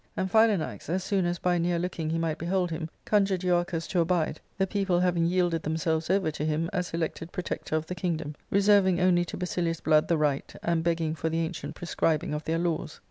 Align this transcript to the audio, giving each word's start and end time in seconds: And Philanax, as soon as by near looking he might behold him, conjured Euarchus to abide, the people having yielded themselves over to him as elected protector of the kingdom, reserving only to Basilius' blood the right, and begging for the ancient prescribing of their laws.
And 0.17 0.31
Philanax, 0.31 0.89
as 0.89 1.03
soon 1.03 1.27
as 1.27 1.37
by 1.37 1.59
near 1.59 1.77
looking 1.77 2.09
he 2.09 2.17
might 2.17 2.39
behold 2.39 2.71
him, 2.71 2.89
conjured 3.05 3.41
Euarchus 3.43 3.85
to 3.89 3.99
abide, 3.99 4.41
the 4.57 4.65
people 4.65 4.99
having 4.99 5.27
yielded 5.27 5.61
themselves 5.61 6.09
over 6.09 6.31
to 6.31 6.43
him 6.43 6.71
as 6.73 6.91
elected 6.91 7.31
protector 7.31 7.75
of 7.75 7.85
the 7.85 7.93
kingdom, 7.93 8.33
reserving 8.49 8.99
only 8.99 9.23
to 9.25 9.37
Basilius' 9.37 9.79
blood 9.79 10.07
the 10.07 10.17
right, 10.17 10.55
and 10.63 10.83
begging 10.83 11.13
for 11.13 11.29
the 11.29 11.41
ancient 11.41 11.75
prescribing 11.75 12.33
of 12.33 12.43
their 12.45 12.57
laws. 12.57 12.99